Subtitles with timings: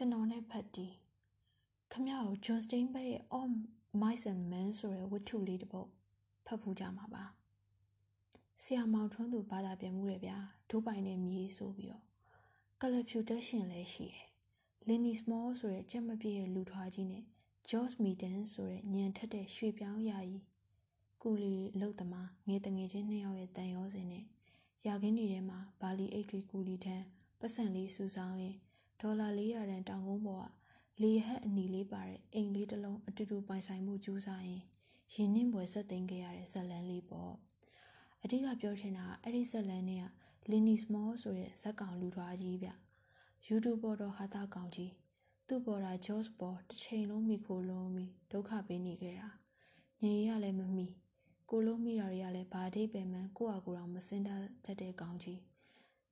[0.00, 0.86] ကျွန်တော်နဲ့ဖတ်တီ
[1.92, 3.52] ခမကိုဂျွန်စတိန်ဘက်ရဲ့ All
[4.00, 5.88] Mice and Men ဆိုတဲ့ဝတ္ထုလေးတစ်ပုဒ်
[6.46, 7.24] ဖတ်ဖူးကြမှာပါ
[8.62, 10.38] ဆရာမောင်ထွန်းသူဘာသာပြန်မှုတယ်ဗျာ
[10.70, 12.04] ဒိုးပိုင်နဲ့မြေးဆိုပြီးတော့
[12.80, 14.26] ကလဖြူတက်ရှင်လည်းရှိတယ်
[14.86, 17.24] လင်နီစမောဆိုတဲ့ကြက်မပြည့်ရဲ့လူထွားကြီးနဲ့
[17.68, 20.38] George Meaden ဆိုတဲ့ညံထက်တဲ့ရွှေပြောင်းယာယီ
[21.22, 24.24] ကူလီလုတ်သမားငယ်တငယ်ချင်းနှစ်ယောက်ရဲ့တန်ရောစင်နဲ့
[24.86, 27.04] ရာခင်းတွေထဲမှာဘာလီအိတ်တွေကူလီထန်း
[27.38, 28.58] ပတ်စံလေးစူဆောင်းရင်
[29.00, 30.50] ဒေါ်လာ400ရန်တောင်ကုန်းပေါ်က
[31.02, 34.62] လေဟက်အနီလေးပါတဲ့အိမ်လေးတစ်လုံးအတူတူပိုင်ဆိုင်မှုကြိုးစားရင်
[35.14, 37.32] ရင်နှင်းပွဲဆက်သိမ်းခဲ့ရတဲ့ဇက်လန်လေးပေါ့
[38.22, 40.04] အဓိကပြောချင်တာအဲ့ဒီဇက်လန်နဲ့
[40.44, 42.70] ကလီနီစမောဆိုတဲ့ဇက်ကောင်လူထွားကြီးဗျ
[43.48, 44.92] YouTube ပေါ်တော့ဟာတာကောင်ကြီး
[45.48, 49.28] သူ့ပေါ်တာ George ပေါ်တစ်ချိန်လုံးမိခိုလုံးပြီးဒုက္ခပေးနေခဲ့တာ
[50.02, 50.86] ညင်ရလည်းမမီ
[51.50, 55.40] ကိုလုံးမိတာတွေကလည်းဘာအဓိပ္ပာယ်မှန်းကိုယ့်အကူတော်မစင်တာတတ်တဲ့ကောင်ကြီး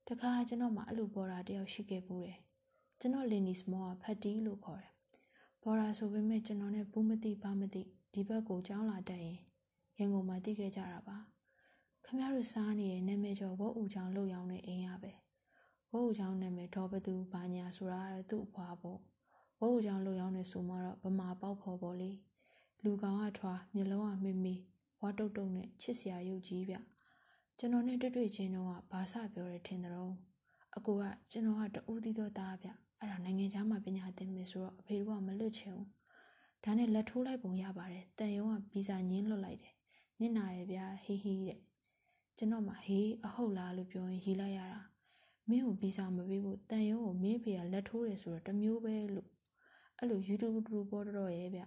[0.09, 2.39] တခါကျွန်တော်မှအဲ့လိုပေါ်တာတယောက်ရှိခဲ့ဘူးတယ်
[3.01, 4.93] ကျွန်တော်လင်နီစမောကဖတ်တီးလို့ခေါ်တယ်
[5.63, 9.39] ပေါ်တာဆိုပေမဲ့ကျွန်တော်နဲ့ဘူးမသိဘာမသိဒီဘက်ကိုကြောင်းလာတတ်ရင်
[9.99, 11.17] ရန်ကုန်မှာတည်ခဲ့ကြတာပါ
[12.05, 15.13] ခမရတို့စားနေတဲ့နာမည်ကျော်ဝတ်ဦးချောင်းလှုပ်ရောင်းတဲ့အိမ်ရပဲ
[15.93, 18.99] ဝတ်ဦးချောင်းနာမည်ဒေါ်ဘသူဘာညာဆိုတာကတော့သူ့အဖွာပေါ့
[19.61, 22.11] ဝတ်ဦးချောင်းလှုပ်ရောင်းနေဆိုမှတော့ဗမာပေါက်ဖော်ပေါ့လေ
[22.85, 24.61] လူကောင်ကထွားမျက်လုံးကမေးမေး
[25.01, 26.77] ဝါတုတ်တုတ်နဲ့ချစ်စရာရုပ်ကြီးဗျ
[27.59, 29.93] ကျွန်တော်နဲ့တွေ့တွေ့ချင်းတော့ဘာစပြောတယ်ထင်တယ်
[30.77, 32.69] အကူကကျွန်တော်ကတူးသီးတော့သားဗျ
[33.01, 35.89] အဲ့ဒါနိုင်ငံခြားမှာပညာသင်မယ်ဆိုတော့အဖေတို့ကမလွတ်ချင်ဘူး
[36.65, 39.75] ဒါနဲ့လက်ထိုးလိုက်ပုံရပါတယ်တန်ယုံကဗီဇာညင်းလွတ်လိုက်တယ်
[40.21, 41.61] နင့်နာတယ်ဗျာဟီဟီတဲ့
[42.37, 44.81] ကျွန်တော်မှဟေးအဟုတ်လားလို့ပြောရင်ရီလိုက်ရတာ
[45.49, 49.29] မင်းကိုဗီဇာမပေးဖို့တန်ယုံကိုမင်းဖေကလက်ထိုးတယ်ဆိုတော့တမျိုးပဲလို့
[49.99, 51.63] အဲ့လို YouTube တူပေါ်တော့ရဲ့ဗျ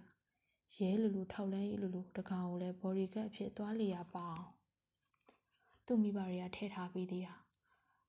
[0.76, 4.48] ရဲလူလူထောက်လန်းရေးလူလူတကောင်ကိုလည်း body cut အဖြစ်သွားလေရပါအောင်
[5.86, 7.34] သူ့မိဘတွေကထဲထားပြီးသေးတာ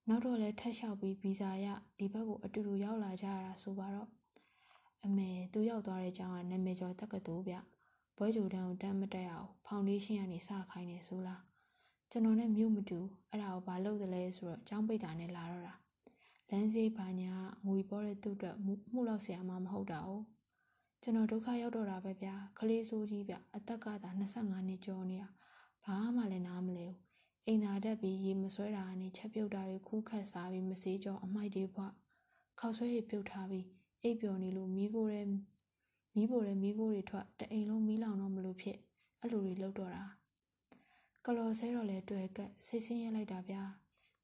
[0.07, 4.09] နောက်တော့လည်းထက်လျှောက်ပြီးဗီဇာရဒီဘက်ကိုအတူတူရောက်လာကြရတာဆိုပါတော့
[5.05, 7.55] အမေသူရောက်သွားတဲ့အကြောင်းကနာမည်ကျော်တက္ကသိုလ်ဗျ
[8.17, 11.41] ဘွဲကြိုတန်းကိုတန်းမတက်အောင်ဖောင်ဒေးရှင်းကနေစခိုင်းနေဆိုလား
[12.11, 15.73] ကျွန်တော်နဲ့မြို့မတူအဲ့ဒါကိုဘာလုပ်သလဲဆိုတော့ចောင်းပိတ်တာနဲ့လာတော့တာ
[16.49, 17.33] လမ်းစီးဘာညာ
[17.65, 18.55] ငွေပေါ်တဲ့သူ့အတွက်
[18.93, 20.11] မှုလောက်ဆရာမှမဟုတ်တာ哦
[21.01, 25.27] ကျွန်တော်ဒုက္ခရောက်တော့တာပဲဗျာကလေးစိုးကြီးဗျအသက်ကသာ25နှစ်ကျော်နေတာ
[25.85, 27.10] ဘာမှလည်းနားမလဲဘူး
[27.45, 31.81] အိမ်သာတက်ပြီးရေမဆွဲတာနဲ့ချက်ပြုတ်တာတွေခူးခတ်စားပြီးမစေးကြောအမိုက်တွေဖွ
[32.59, 33.65] ခောက်ဆွဲတွေပြုတ်ထားပြီး
[34.03, 35.21] အိပ်ပျော်နေလို့မိကိုရဲ
[36.15, 38.77] မီးပေါ်ရဲမီးကိုတွေထွက်တအိမ်လုံးမီးလောင်တော့မလို့ဖြစ်
[39.21, 40.03] အဲ့လိုတွေလုပ်တော့တာ
[41.25, 43.61] ကလော်ဆဲတော့လဲတွေ့ကက်ဆိတ်ဆင်းရလိုက်တာဗျာ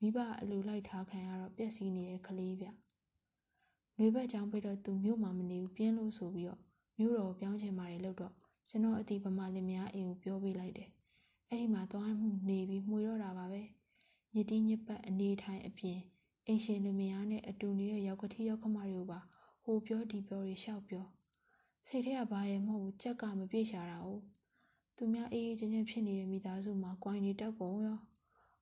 [0.01, 2.67] မိဘအလူလိုက်ထားခံရတော့ပြက်စီးနေတဲ့ကလေးဗျ
[3.97, 6.59] နှွေဘက်ချောင်းပိတ်တော့သူမြို့မှာမနေဘူးပြင်းလို့ဆိုပြီးတော့
[6.99, 8.33] မြို့တော်ပြောင်းချင်ပါတယ်လို့တော့
[8.69, 10.89] ကျွန်တော်အတီဗမာလင်မယားအိမ်ကိုပြောပြလိုက်တယ်
[11.49, 13.61] အဲ့ဒီမှာသွားမှုနေပြီးမှွေတော့တာပါပဲ
[14.33, 15.99] ညတိညပတ်အနေထိုင်အပြင်
[16.47, 19.19] အိမ်ရှင်လင်မယားနဲ့အတူနေတဲ့ရောက်ကတိရောက်ခမတွေကိုပါ
[19.63, 21.05] ဟိုပြောဒီပြောတွေရှောက်ပြော
[21.87, 24.09] စိတ်ထဲကဘာရဲ့မဟုတ်ဘူးကြက်ကမပြေရှာတာ哦
[24.97, 27.99] သူများအေးအေးချမ်းချမ်းဖြစ်နေတဲ့မိသားစုမှာကွိုင်းနေတောက်ကုန်ရော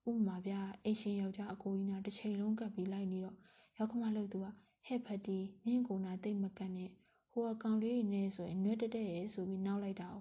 [0.10, 3.38] ဥပမာဗျာအိမ်ရှင်ယောက်ျားအကိုကြီးနာတစ်ချိန်လုံးကပ်ပြီးလိုက်နေတော့
[3.78, 4.48] ရောက်ခမလို့သူက
[4.86, 6.90] ဟဲ့ဖတ်တီနင့်ကိုနာတိတ်မကတ်နဲ့
[7.32, 10.18] ဟိုကကောင်လေးနေဆိုရင်နှွဲတက်တဲ့ရဲ့ဆိုပြီးနောက်လိုက်တာ哦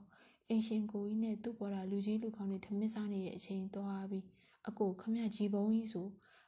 [0.48, 4.24] အိမ်ရှင်ကိုကြီးနဲ့သူ့ပေါ်တာလူကြီးလူကောင်းတွေထမင်းစားနေတဲ့အချိန်သွားပြီး
[4.68, 6.06] အကိုခမကြီးဘုံကြီးဆို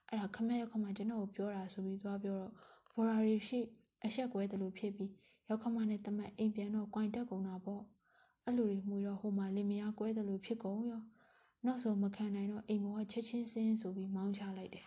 [0.09, 2.53] အဲ့ဒါခမရောက်ခမကျွန်တော်ကိုပြောတာဆိုပြီးသွားပြောတော့
[2.95, 3.61] ဘော်ရာရီရှိ
[4.05, 5.11] အဆက်ကွဲတယ်လို့ဖြစ်ပြီး
[5.49, 7.83] ရောက်ခမနဲ့တမတ်အိမ်ပြန်တော့꽌တက်ကုန်တာပေါ့
[8.45, 11.03] အဲ့လိုတွေမှုတော့ဟိုမှာလင်မယားကွဲတယ်လို့ဖြစ်ကုန်ရော
[11.65, 14.87] နောက်ဆုံးမခံနိုင်တော့အိမ်ပေါ်ကချက်ချင်းစင်းဆိုပြီးမောင်းချလိုက်တယ်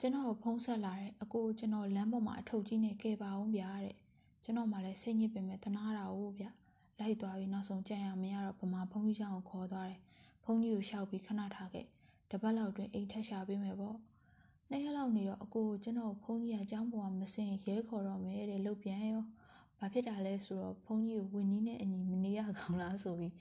[0.00, 3.96] ကျွန်တော်ဖုံးဆက်လာတယ်အကိုကျွန်တော်လမ်းပေါ်မှာအထုပ်ကြီးနဲ့ကဲပါအောင်ဗျာတဲ့
[4.44, 6.46] ကျွန်တော်မှလည်းစိတ်ညစ်ပင်မဲ့တနာတာ哦ဗျ
[6.98, 10.00] လိုက်သွားပြီးနောက်ဆုံးကြံရမရတော့ဗမာဘုန်းကြီးကျောင်းကိုခေါ်သွားတယ်
[10.44, 11.86] ဘုန်းကြီးကိုရှောက်ပြီးခဏထားခဲ့
[12.30, 13.96] တပတ်လောက်တွင်အိမ်ထက်ရှာပေးမယ်ပေါ့
[14.70, 19.24] နှစ်ရက်လောက်နေတော့အကိုကျွန်တော်ဘုန်းကြီးကကျောင်းပေါ်ကမစင်ရဲခေါ်တော့မယ်တဲ့လုတ်ပြန်ရော
[19.78, 23.34] ဘာဖြစ်တာလဲဆိုတော့ဘုန်းကြီးကိုဝင်းနီးနဲ့အညီမနေရကောင်လားဆိုပြီး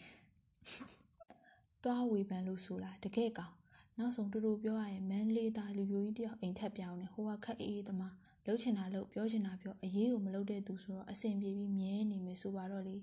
[1.83, 3.53] သွားဝေဖန်လို့ဆိုလားတကယ်ကောင်
[3.99, 8.13] နောက်ဆုံးတူတူပြောရရင်မန်းလေးသားလူမျိုးကြီးတယောက်အိမ်ထက်ပြောင်းနေဟိုကခက်အေးအေးသမား
[8.45, 12.97] လှုပ်ချင်တာလှုပ်ပြောချင်တာပြောအရေးကိုမလှုပ်တဲ့သူဆိုတော့အဆင်ပြေပြီးမြဲနေမယ်ဆိုပါတော့လေ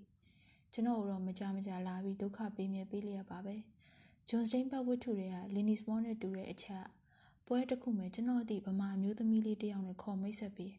[0.72, 3.56] ကျွန်တော်တို့မကြမကြလာပြီးဒုက္ခပေးမြဲပေးလျက်ပါပဲ
[4.28, 6.86] ဂျွန်စတိန်ပတ်ဝတ္ထုတွေကလီနီစမောနဲ့တူတဲ့အချက်
[7.46, 10.74] ပွဲတစ်ခုမှကျွန်တော်အသည့်ဗမာမျိုးသမီးလေးတယောက်နဲ့ခေါ်မိတ်ဆက်ပြီး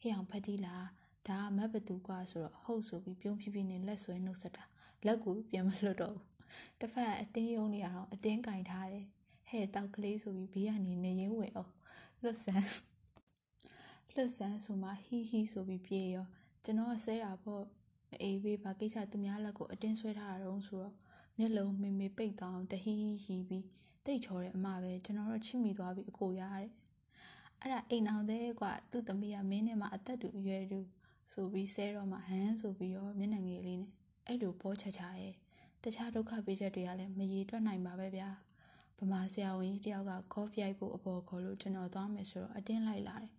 [0.00, 0.86] ဟေ့အောင်ဖတ်တီးလား
[1.28, 4.64] ဒါကမတ်ဘသူကွာဆိုတော့ဟုတ်ဆိုပြီးပြုံးဖြည်းဖြည်းနဲ့လက်ဆွဲနှုတ်ဆက်တာ
[5.06, 6.26] လက်ကူပြန်မလွတ်တော့ဘူး
[6.80, 9.06] တစ်ဖက်အတင်းယုံနေအောင်အတင်းကင်ထားတယ်
[9.48, 11.72] ဟဲ့တောက်ကလေးဆိုပြီးဘေးကနေနေရင်းဝင်အောင်
[12.22, 12.70] လွတ်ဆန်း
[14.14, 16.26] လွတ်ဆန်းဆိုမှဟီဟီဆိုပြီးပြေရော
[16.64, 17.64] ကျွန်တော်ကဆဲတာပေါ့
[18.22, 20.94] အေးဘေးဘာကိစ္စသူများလက်ကိုအတင်းဆွဲထားတာတော့ဆိုတော့
[21.38, 22.92] မျက်လုံးမေမေပိတ်သွားအောင်တဟီ
[23.24, 23.64] ဟီပြီး
[24.04, 26.68] တိတ်ချော်တဲ့အမပဲကျွန်တော်တို့ချစ်မိသွားပြီးအကိုရတဲ့
[27.60, 30.78] အဲ့ဒါအိမ်အောင်တဲ့ကွာသူ့သမီးကမင်းနဲ့မှအသက်တူအရွယ်တူ
[31.32, 33.90] ဆိုပြီးဆဲတော့မှဟန်းဆိုပြီးတော့မျက်နှာငယ်လေးနဲ့
[34.26, 35.34] အဲ့လိုပေါ်ချချရဲ့
[35.82, 38.28] တခြားဒုက္ခပေးချက်တွေကလည်းမရေတွက်နိုင်ပါပဲဗျာ
[38.98, 43.32] ဗမာဆရာဝန်ကြီးတယောက်ကကော့ဖျိုက်ဖို့အပေါ်ခေါ်လို့ကျွန်တော်သွားမယ်ဆိုတော့အတင်းလိုက်လာတယ်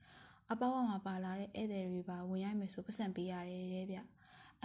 [0.51, 3.99] အပေါက်မှာပါလာတဲ့ဧည့်သည်တွေပါဝင်ရိုက်မယ်ဆိုပတ်စံပေးရတယ်တဲ့ဗျ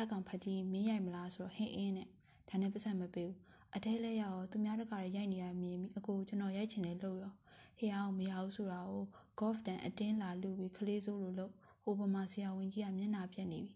[0.04, 2.08] အကောင်ဖကြီးမင်းရိုက်မလားဆိုတော့ဟင်းအင်းနဲ့
[2.48, 3.36] ဒါနဲ့ပတ်စံမပေးဘူး
[3.76, 7.32] အထဲလဲရအောင်သူများတကားရိုက်နေရမြင်ပြီးအကိုကျွန်တော်ရိုက်ချင်တယ်လို့ရော
[7.78, 9.04] ဟေးအောင်မရဘူးဆိုတာကို
[9.40, 11.52] golf တန်အတင်းလာလူပြီးကလေးစိုးလို့လို့
[11.82, 13.74] ဟိုပမာဆရာဝန်ကြီးကမျက်နှာပြက်နေပြီ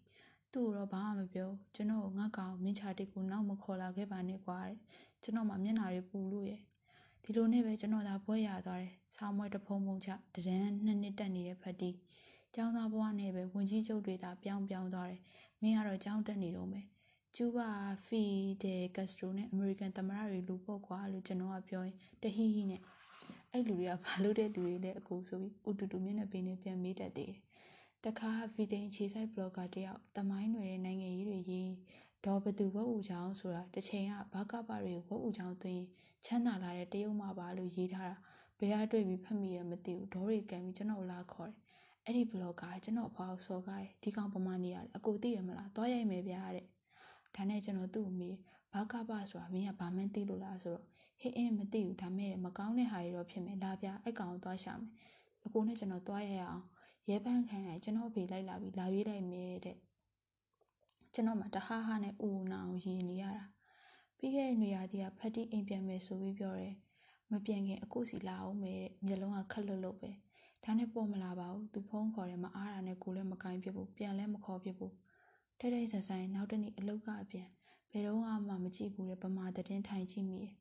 [0.53, 4.77] သူ့တော့ဘာမှမပြောကျွန်တော်ငါကောင်မင်းချာတစ်ကိုနောက်မခေါ်လာခဲ့ပါနဲ့ကွာတဲ့
[5.23, 6.61] ကျွန်တော်မှမျက်နှာတွေပူလို့ရဲ့
[7.23, 11.89] ဒီလိုနဲ့ပဲကျွန်တော်သာဘွဲရသွားတယ်ဆောင်းမွဲတဖုံဖုံချတရန်နှစ်နှစ်တက်နေတဲ့ဖက်တီ
[12.55, 15.21] ကျောင်းသားဘဝနဲ့ပဲဝင်ကြီးချုပ်တွေသာပြောင်းပြောင်းသွားတယ်
[15.61, 16.85] မင်းကတော့ကျောင်းတက်နေတော့မယ်
[17.35, 17.69] ကျူးဘာ
[18.05, 18.23] ဖီ
[18.63, 22.81] ဒယ်ကက်စထရိုနဲ့အမေရိကန်သမ္မတတွေလူပေါ့ကွာလို့ကျွန်တော်ကပြောရင်တဟီဟီနဲ့
[23.51, 27.39] အဲ့လူတွေကဘာလို့တဲ့လူတွေလဲအကူဆိုပြီးဥတူတူမျက်နှာပင်နဲ့ပြန်မေးတတ်သေးတယ်
[28.05, 31.71] တခါဗီဒိန်ခြေဆိုင်ဘလော့ဂါတယောက်တမိုင်းတွေနိုင်ငံရေးတွေရေး
[32.25, 35.83] ဒေါ်ဘသူဝက်ဦးချောင်းဆိုတာတစ်ချိန်ကဘာကပတွေကိုဝက်ဦးချောင်းသွင်း
[36.25, 38.17] ချမ်းသာလာတဲ့တရုတ်မှာပါလို့ရေးထားတာ
[38.59, 41.64] ဘယ်အားတွေ့ပြီးဖတ်မိရမသိဘူးဒေါ်တွေကံပြီးကျွန်တော်လာခေါ်တယ်
[42.05, 46.65] အဲ့ဒီဘလော့ဂါကျွန်တော်အဖွားကိုစော်ကားတယ်ဒီကောင်ပမာနေရတယ်အကိုသိရမလားသွားရိုက်မယ်ဗျာတဲ့
[47.35, 48.29] ဒါနဲ့ကျွန်တော်သူ့အမေ
[48.73, 50.83] ဘာကပဆိုတာမင်းကဘာမှန်းသိလို့လားဆိုတော့
[51.19, 54.89] ဟေးအင်းမသိဘူးဒါမဲ့မကောင်းတဲ့ဟာတွေတော့ဖြစ်မယ်လာပြအဲ့ကောင်ကိုသွားရှာမယ်
[55.45, 56.63] အကိုနဲ့ကျွန်တော်သွားရရအောင်
[57.09, 59.77] ရဲပန်းခံရကျွန်တော်ဖေးလိုက်လာပြီးလာရွေးလိုက်မယ်တဲ့
[61.13, 63.45] ကျွန်တော်မှတဟားဟာနဲ့ဦးနာအောင်ရည်နေရတာ
[64.17, 66.75] ပြီးခဲ့တဲ့နေရာတည်းကဖက်တီအိမ်ပြန်မယ်ဆိုပြီးပြောတယ်
[67.31, 70.11] မပြန်ခင်အခုစီလာအောင်မယ်တဲ့မျက်လုံးကခက်လွတ်လွတ်ပဲ
[70.65, 74.93] ဒါနဲ့ပေါ်မလာပါဘူးသူဖုန်းခေါ်တယ်မအားတာနဲ့ကိုလည်းမကင်ပြဘူးပြန်လည်းမခေါ်ပြဘူး
[75.59, 77.47] ထိတ်ထိတ်ဆန်ဆန်နောက်တနေ့အလုတ်ကအပြန်
[77.91, 80.53] ဘယ်တော့မှမကြည့်ဘူးတဲ့ဗမာသတင်းထိုင်ကြည့်မိတယ်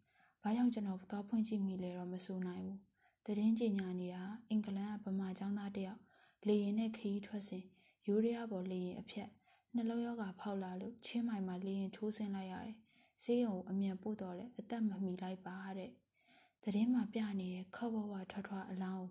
[0.42, 2.78] ဘာကြောင့်ကျွန်တော်သွားဖွင့်ကြည့်မိလဲတော့မဆိုနိုင်ဘူး
[3.26, 6.00] သတင်းကြေညာနေတာအင်္ဂလန်ကဗမာကျောင်းသားတယောက်
[6.46, 7.64] လေရင်နဲ့ခရီးထွက်စဉ်
[8.06, 9.28] ယူရီးယားပေါ်လေရင်အဖြတ်
[9.74, 12.76] နှလုံးရောဂါဖောက်လာလို့ချင်းမိုင်မှာလေရင်ထိုးဆင်းလိုက်ရတယ်။
[13.22, 15.90] ဆေးရုံကိုအမြန်ပို့တော့လဲအသက်မမီလိုက်ပါတဲ့။
[16.62, 19.06] သတင်းမှာပြနေတဲ့ခော့ဘဝထွားထွားအလောင်း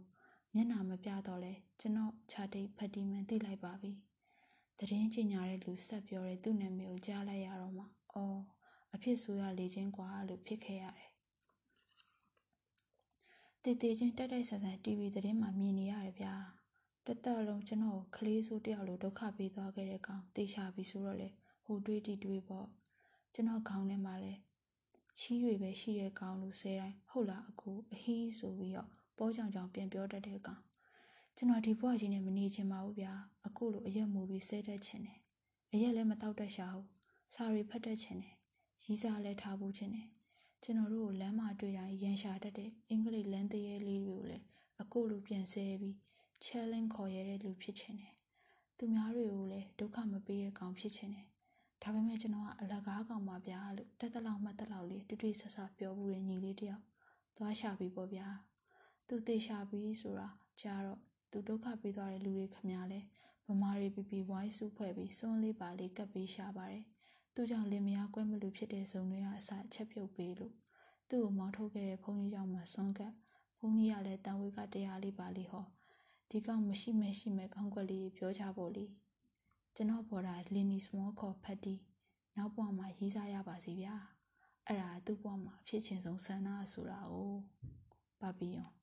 [0.53, 3.93] မျက်နာမပြတော့လဲကျွန်တော်ခြာတိတ်ဖတ်တီမှန်သိလိုက်ပါပြီ။
[4.79, 8.39] သတင်းကျင်ညာတဲ့လူဆက်ပြောတဲ့သူ့နာမည်ကိုကြားလိုက်ရတော့မှအော်
[8.93, 11.09] အဖြစ်ဆိုရလေချင်းကွာလို့ဖြစ်ခဲ့ရတယ်
[13.63, 16.35] တည်တည်ချင်းတက်တက်ဆန်ဆန် TV သတင်းမှာမြင်နေရတယ်ဗျာ
[17.05, 21.29] တသက်လုံးကျွန်တော်ကလေးဆိုးတယောက်လိုဒုက္ခပေးသွားခဲ့တဲ့ကောင်တေချာပြီဆိုတော့လေ
[21.63, 22.67] ဟိုတွေးတီတွေးပေါ့
[23.33, 24.33] ကျွန်တော်ခေါင်းထဲမှာလဲ
[25.19, 30.61] ချီးတွေပဲရှိတဲ့ကောင်လို့ဆဲတိုင်းဟုတ်လားအကူအဟီးဆိုပြီးတော့ ပေါ်ကြောင်ကြောင်ပြန်ပြောတတ်တဲ့ကောင်
[31.37, 33.13] ကျွန်တော်ဒီဘဝကြီးနဲ့မနေချင်ပါဘူးဗျာ
[33.47, 35.19] အခုလိုအရက်မူပြီးဆဲတတ်ချင်တယ်
[35.73, 36.87] အရက်လည်းမတောက်တတ်ရှာဘူး
[37.33, 38.35] စာရီဖတ်တတ်ချင်တယ်
[38.85, 40.07] ရီးစားလည်းထားဖို့ချင်တယ်
[40.63, 44.43] ကျွန်တော်တို့ကိုလမ်းမှာတွေ့တိုင်းရန်ရှာတတ်တဲ့အင်္ဂလိပ်လမ်းသေးရဲလေးတွေကိုလည်း
[44.81, 45.95] အခုလိုပြန်ဆဲပြီး
[46.45, 48.13] challenge ခေါ်ရတဲ့လူဖြစ်ချင်တယ်။
[48.77, 51.27] သူများတွေကိုလည်းဒုက္ခမပေးတဲ့ကောင်ဖြစ်ချင်တယ်။
[51.81, 56.83] ဒါပေမဲ့ကျွန်တော်ကအလကားကောင်ပါဗျာလို့တက်တလောက်မှတ်တလောက်လေးတွေ့တွေ့ဆဆပြောဘူးတဲ့ညီလေးတယောက်
[57.37, 58.27] သွားရှာပြီးပေါ့ဗျာ။
[59.07, 60.29] သူတေရှာပြီးဆိုတာ
[60.61, 60.99] ကြားတော့
[61.31, 62.99] သူဒုက္ခပေးသွားတဲ့လူတွေခမလဲ
[63.47, 66.83] ဗမာတွေပြပြဝိုင်းစုဖွဲ့ပြီးစွန်းလေးပါလေးကပ်ပေးရှာပါတယ်။
[67.35, 70.53] သူကြောင့်လင်မယားကွဲမလို့ဖြစ်တဲ့ဇုံတွေကအစချက်ပြုတ်ပေးလို့
[71.09, 73.13] သူ့ကိုမောင်းထုတ်ခဲ့တဲ့ဘုန်းကြီးကြောင့်မှစွန်းကပ်
[73.59, 75.65] ဘုန်းကြီးကလည်းတန်ဝေးကတရားလေးပါလေးဟော
[76.29, 78.85] ဒီကောင်မရှိမဲ့ရှိမဲ့ကောင်းကွက်လေးပြောကြဖို့လေ
[79.75, 81.75] ကျွန်တော်ပေါ်တာလင်းနီစမောခေါ်ဖတ်တီ
[82.37, 83.95] နောက်ဘဝမှာရေးစားရပါစီဗျာ
[84.67, 87.33] အဲ့ဒါသူ့ဘဝမှာဖြစ်ချင်ဆုံးဆန္ဒဆိုတာကို
[88.21, 88.82] ပါပီယော